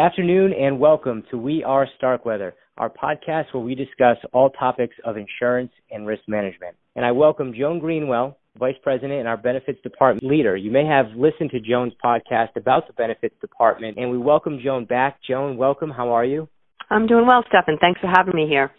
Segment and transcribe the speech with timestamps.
[0.00, 5.18] afternoon and welcome to We Are Starkweather, our podcast where we discuss all topics of
[5.18, 6.74] insurance and risk management.
[6.96, 10.56] And I welcome Joan Greenwell, Vice President and our Benefits Department leader.
[10.56, 14.86] You may have listened to Joan's podcast about the Benefits Department, and we welcome Joan
[14.86, 15.18] back.
[15.28, 15.90] Joan, welcome.
[15.90, 16.48] How are you?
[16.88, 17.76] I'm doing well, Stefan.
[17.78, 18.70] Thanks for having me here.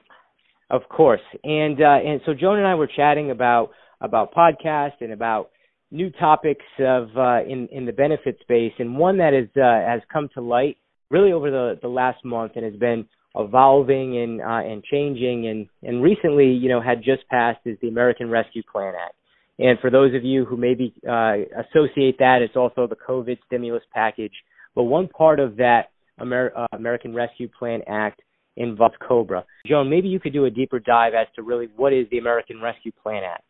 [0.71, 1.21] Of course.
[1.43, 3.69] And uh, and so Joan and I were chatting about
[4.01, 5.51] about podcast and about
[5.91, 10.01] new topics of uh, in in the benefit space, and one that is uh, has
[10.11, 10.77] come to light
[11.11, 15.67] really over the the last month and has been evolving and uh, and changing and
[15.83, 19.15] and recently you know had just passed is the American Rescue Plan Act.
[19.59, 21.33] And for those of you who maybe uh,
[21.69, 24.33] associate that, it's also the COVID stimulus package.
[24.73, 28.21] But one part of that Amer- uh, American Rescue Plan Act
[28.57, 29.45] involves COBRA.
[29.67, 32.61] Joan, maybe you could do a deeper dive as to really what is the American
[32.61, 33.43] Rescue Plan Act.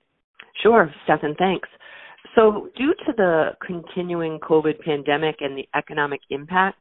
[0.61, 1.69] Sure, Stefan, thanks.
[2.35, 6.79] So, due to the continuing COVID pandemic and the economic impact,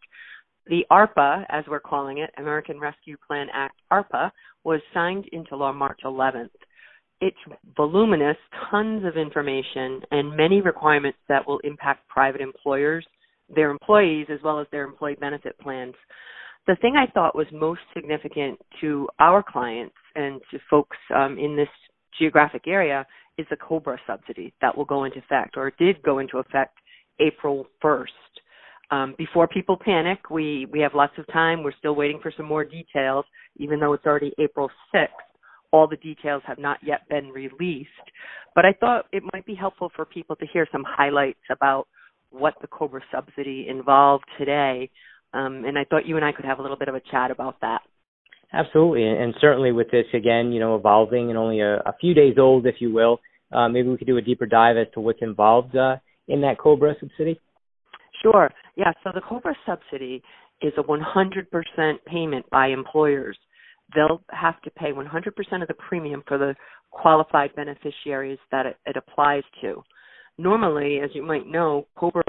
[0.67, 4.31] the ARPA, as we're calling it, American Rescue Plan Act, ARPA,
[4.65, 6.51] was signed into law March 11th.
[7.21, 7.37] It's
[7.77, 8.37] voluminous,
[8.71, 13.07] tons of information, and many requirements that will impact private employers,
[13.55, 15.95] their employees, as well as their employee benefit plans.
[16.67, 21.57] The thing I thought was most significant to our clients and to folks um, in
[21.57, 21.69] this
[22.19, 23.07] geographic area
[23.39, 26.79] is the COBRA subsidy that will go into effect, or did go into effect
[27.19, 28.07] April 1st.
[28.91, 31.63] Um, before people panic, we, we have lots of time.
[31.63, 33.25] We're still waiting for some more details,
[33.57, 35.07] even though it's already April 6th.
[35.73, 37.89] All the details have not yet been released.
[38.55, 41.87] But I thought it might be helpful for people to hear some highlights about
[42.31, 44.91] what the COBRA subsidy involved today.
[45.33, 47.31] Um, and I thought you and I could have a little bit of a chat
[47.31, 47.83] about that.
[48.53, 52.35] Absolutely, and certainly with this again, you know, evolving and only a, a few days
[52.37, 53.21] old, if you will,
[53.53, 56.59] uh, maybe we could do a deeper dive as to what's involved uh, in that
[56.59, 57.39] COBRA subsidy.
[58.23, 58.51] Sure.
[58.77, 58.93] Yeah.
[59.05, 60.23] So the COBRA subsidy
[60.63, 63.39] is a 100% payment by employers.
[63.95, 66.55] They'll have to pay 100% of the premium for the
[66.91, 69.83] qualified beneficiaries that it, it applies to.
[70.39, 72.23] Normally, as you might know, COBRA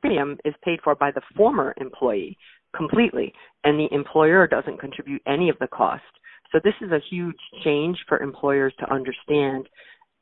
[0.00, 2.36] premium is paid for by the former employee
[2.76, 3.32] completely,
[3.64, 6.02] and the employer doesn't contribute any of the cost.
[6.52, 9.68] So this is a huge change for employers to understand,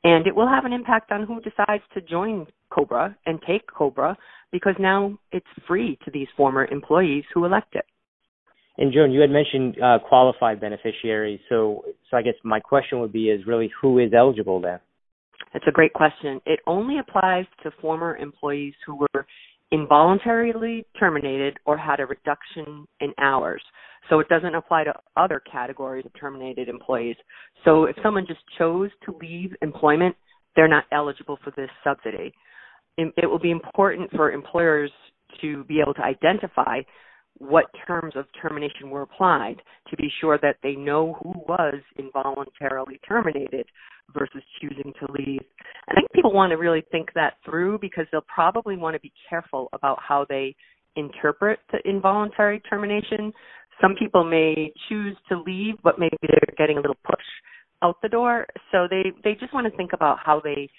[0.03, 4.17] and it will have an impact on who decides to join COBRA and take COBRA
[4.51, 7.85] because now it's free to these former employees who elect it.
[8.77, 11.39] And Joan, you had mentioned uh, qualified beneficiaries.
[11.49, 14.79] So, so I guess my question would be: is really who is eligible then?
[15.53, 16.39] That's a great question.
[16.45, 19.25] It only applies to former employees who were
[19.71, 23.61] involuntarily terminated or had a reduction in hours.
[24.09, 27.15] So it doesn't apply to other categories of terminated employees.
[27.63, 30.15] So if someone just chose to leave employment,
[30.55, 32.33] they're not eligible for this subsidy
[32.97, 34.91] it will be important for employers
[35.41, 36.81] to be able to identify
[37.37, 39.55] what terms of termination were applied
[39.89, 43.65] to be sure that they know who was involuntarily terminated
[44.13, 45.41] versus choosing to leave.
[45.89, 49.13] I think people want to really think that through because they'll probably want to be
[49.29, 50.55] careful about how they
[50.95, 53.33] interpret the involuntary termination.
[53.81, 57.25] Some people may choose to leave, but maybe they're getting a little push
[57.81, 58.45] out the door.
[58.71, 60.69] So they, they just want to think about how they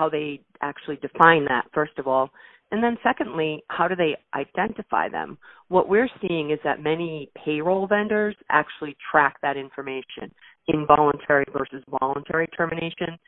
[0.00, 2.30] how they actually define that first of all
[2.72, 5.36] and then secondly how do they identify them
[5.68, 10.32] what we're seeing is that many payroll vendors actually track that information
[10.68, 13.18] involuntary versus voluntary termination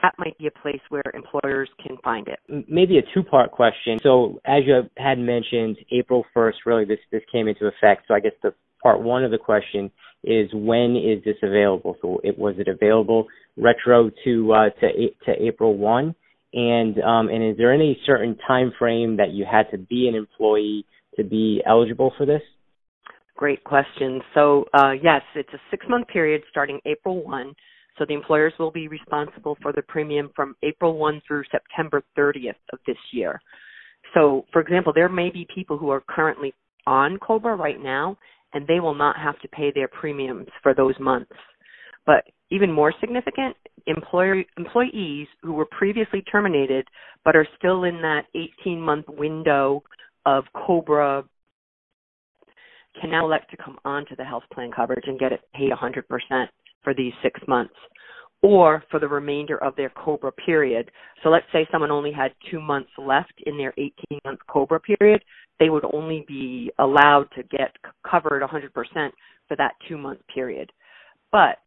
[0.00, 2.38] that might be a place where employers can find it.
[2.68, 3.98] Maybe a two-part question.
[4.02, 8.04] So, as you had mentioned, April 1st, really this this came into effect.
[8.08, 9.90] So, I guess the part one of the question
[10.24, 11.96] is when is this available?
[12.00, 13.26] So, it was it available
[13.56, 14.88] retro to uh, to
[15.26, 16.14] to April 1?
[16.54, 20.14] And um, and is there any certain time frame that you had to be an
[20.14, 20.84] employee
[21.16, 22.42] to be eligible for this?
[23.36, 24.20] Great question.
[24.34, 27.54] So uh, yes, it's a six-month period starting April 1.
[27.98, 32.54] So the employers will be responsible for the premium from April 1 through September 30th
[32.72, 33.40] of this year.
[34.14, 36.54] So, for example, there may be people who are currently
[36.86, 38.16] on COBRA right now,
[38.52, 41.32] and they will not have to pay their premiums for those months.
[42.04, 46.86] But even more significant, employees who were previously terminated
[47.24, 49.82] but are still in that 18 month window
[50.26, 51.24] of COBRA
[53.00, 56.46] can now elect to come onto the health plan coverage and get it paid 100%
[56.82, 57.74] for these six months
[58.42, 60.90] or for the remainder of their COBRA period.
[61.22, 63.92] So let's say someone only had two months left in their 18
[64.24, 65.22] month COBRA period,
[65.60, 67.70] they would only be allowed to get
[68.08, 68.70] covered 100%
[69.48, 70.72] for that two month period.
[71.30, 71.58] But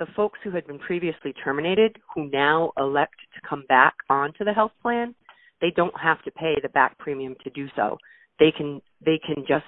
[0.00, 4.52] the folks who had been previously terminated who now elect to come back onto the
[4.52, 5.14] health plan,
[5.60, 7.98] they don't have to pay the back premium to do so.
[8.40, 9.66] They can they can just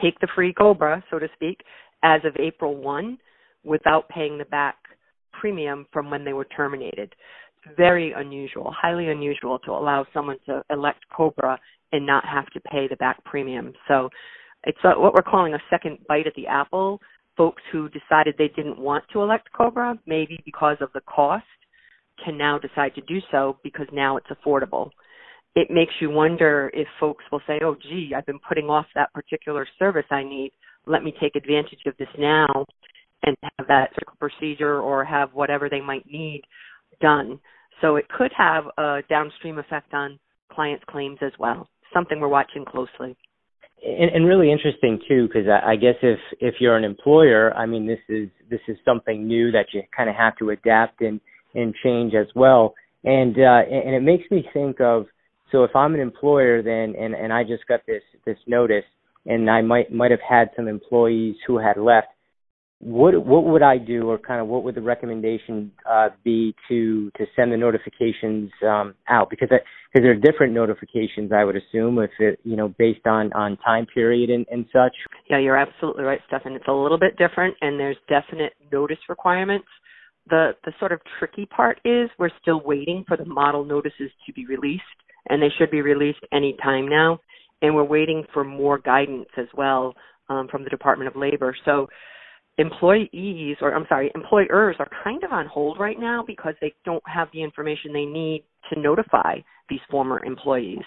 [0.00, 1.62] take the free Cobra, so to speak,
[2.04, 3.18] as of April 1
[3.64, 4.76] without paying the back
[5.32, 7.14] premium from when they were terminated.
[7.76, 11.58] Very unusual, highly unusual to allow someone to elect Cobra
[11.92, 13.72] and not have to pay the back premium.
[13.88, 14.10] So
[14.64, 17.00] it's what we're calling a second bite at the apple.
[17.40, 21.46] Folks who decided they didn't want to elect Cobra, maybe because of the cost,
[22.22, 24.90] can now decide to do so because now it's affordable.
[25.54, 29.10] It makes you wonder if folks will say, oh, gee, I've been putting off that
[29.14, 30.52] particular service I need.
[30.84, 32.66] Let me take advantage of this now
[33.22, 36.42] and have that surgical procedure or have whatever they might need
[37.00, 37.40] done.
[37.80, 40.18] So it could have a downstream effect on
[40.52, 41.66] clients' claims as well.
[41.94, 43.16] Something we're watching closely.
[44.00, 47.66] And, and really interesting too, because I, I guess if if you're an employer, I
[47.66, 51.20] mean, this is this is something new that you kind of have to adapt and
[51.54, 52.72] and change as well.
[53.04, 55.04] And uh, and it makes me think of
[55.52, 58.84] so if I'm an employer then and and I just got this this notice
[59.26, 62.08] and I might might have had some employees who had left
[62.80, 67.10] what what would I do, or kind of what would the recommendation uh, be to
[67.18, 69.28] to send the notifications um, out?
[69.28, 73.32] Because because there are different notifications, I would assume, if it you know based on
[73.34, 74.96] on time period and, and such.
[75.28, 76.52] Yeah, you're absolutely right, Stefan.
[76.52, 79.68] It's a little bit different, and there's definite notice requirements.
[80.30, 84.32] The the sort of tricky part is we're still waiting for the model notices to
[84.32, 84.82] be released,
[85.28, 87.18] and they should be released any time now.
[87.60, 89.92] And we're waiting for more guidance as well
[90.30, 91.54] um, from the Department of Labor.
[91.66, 91.88] So
[92.60, 97.02] employees or I'm sorry, employers are kind of on hold right now because they don't
[97.06, 100.84] have the information they need to notify these former employees.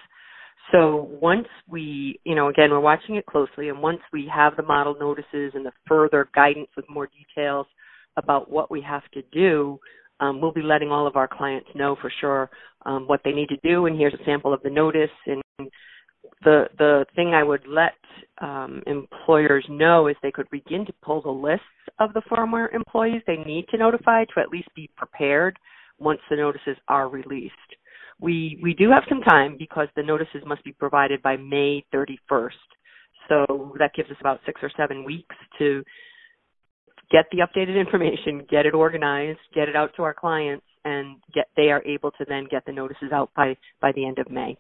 [0.72, 4.64] So once we, you know, again, we're watching it closely and once we have the
[4.64, 7.68] model notices and the further guidance with more details
[8.18, 9.80] about what we have to do,
[10.20, 12.50] um, we'll be letting all of our clients know for sure
[12.86, 13.88] um, what they need to do.
[13.88, 15.42] And here's a sample of the notice and
[16.44, 17.94] the the thing I would let
[18.42, 21.66] um, employers know is they could begin to pull the lists
[22.00, 25.58] of the former employees they need to notify to at least be prepared
[26.00, 27.54] once the notices are released.
[28.20, 32.52] We we do have some time because the notices must be provided by May 31st.
[33.30, 35.84] So that gives us about 6 or 7 weeks to
[37.10, 41.48] get the updated information, get it organized, get it out to our clients and get
[41.56, 44.58] they are able to then get the notices out by by the end of May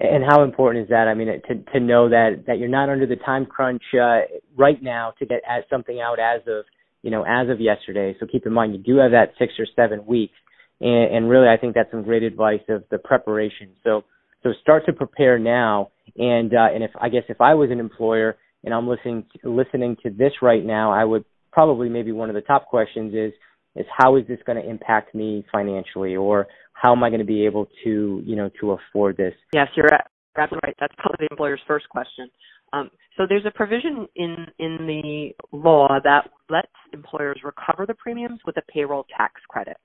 [0.00, 1.06] and how important is that?
[1.06, 4.20] I mean, to to know that that you're not under the time crunch uh,
[4.56, 6.64] right now to get as something out as of
[7.02, 8.16] you know as of yesterday.
[8.18, 10.34] So keep in mind you do have that six or seven weeks,
[10.80, 13.70] and, and really I think that's some great advice of the preparation.
[13.84, 14.02] So
[14.42, 17.78] so start to prepare now, and uh, and if I guess if I was an
[17.78, 22.30] employer and I'm listening to, listening to this right now, I would probably maybe one
[22.30, 23.32] of the top questions is
[23.76, 26.46] is how is this going to impact me financially or
[26.84, 29.32] how am I going to be able to, you know, to afford this?
[29.54, 29.88] Yes, you're
[30.36, 30.76] absolutely right.
[30.78, 32.28] That's probably the employer's first question.
[32.74, 38.40] Um, so there's a provision in in the law that lets employers recover the premiums
[38.44, 39.78] with a payroll tax credit.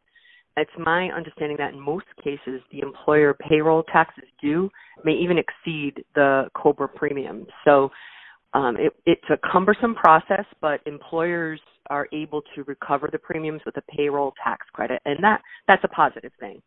[0.57, 4.69] It's my understanding that in most cases, the employer payroll taxes due
[5.05, 7.47] may even exceed the COBRA premium.
[7.63, 7.91] So
[8.53, 13.77] um, it, it's a cumbersome process, but employers are able to recover the premiums with
[13.77, 16.61] a payroll tax credit, and that that's a positive thing.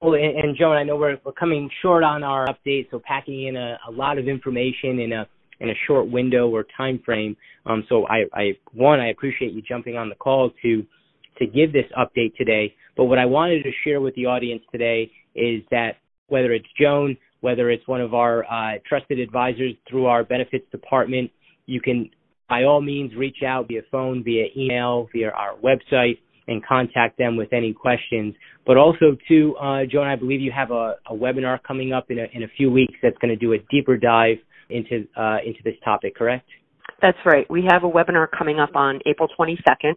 [0.00, 3.48] Well, and, and Joan, I know we're we're coming short on our update, so packing
[3.48, 5.26] in a, a lot of information in a
[5.60, 7.36] in a short window or time frame.
[7.66, 10.86] Um, so I, I one, I appreciate you jumping on the call to
[11.38, 12.74] to give this update today.
[12.96, 15.96] But what I wanted to share with the audience today is that
[16.28, 21.30] whether it's Joan, whether it's one of our uh, trusted advisors through our benefits department,
[21.66, 22.08] you can
[22.48, 27.36] by all means reach out via phone, via email, via our website, and contact them
[27.36, 28.34] with any questions.
[28.66, 32.18] But also, too, uh, Joan, I believe you have a, a, webinar coming up in
[32.18, 34.38] a, in a few weeks that's going to do a deeper dive
[34.70, 36.16] into uh, into this topic.
[36.16, 36.46] Correct?
[37.00, 37.48] That's right.
[37.48, 39.94] We have a webinar coming up on April 22nd,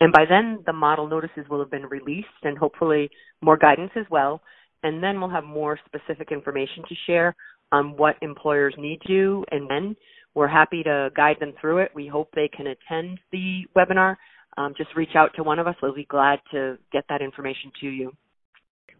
[0.00, 4.06] and by then the model notices will have been released, and hopefully more guidance as
[4.10, 4.40] well.
[4.82, 7.34] And then we'll have more specific information to share
[7.72, 9.96] on what employers need to and when
[10.34, 11.92] we're happy to guide them through it.
[11.94, 14.16] We hope they can attend the webinar.
[14.56, 15.74] Um, just reach out to one of us.
[15.82, 18.12] We'll be glad to get that information to you.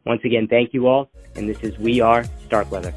[0.04, 1.11] Once again, thank you all.
[1.37, 2.92] And this is We Are Starkweather.